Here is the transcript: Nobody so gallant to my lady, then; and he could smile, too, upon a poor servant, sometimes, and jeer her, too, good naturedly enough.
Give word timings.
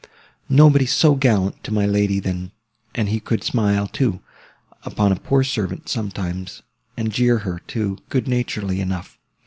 Nobody 0.49 0.87
so 0.87 1.13
gallant 1.13 1.63
to 1.63 1.71
my 1.71 1.85
lady, 1.85 2.19
then; 2.19 2.49
and 2.95 3.07
he 3.07 3.19
could 3.19 3.43
smile, 3.43 3.85
too, 3.85 4.19
upon 4.81 5.11
a 5.11 5.15
poor 5.15 5.43
servant, 5.43 5.89
sometimes, 5.89 6.63
and 6.97 7.11
jeer 7.11 7.37
her, 7.45 7.59
too, 7.67 7.99
good 8.09 8.27
naturedly 8.27 8.81
enough. 8.81 9.19